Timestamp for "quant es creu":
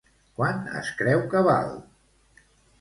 0.39-1.23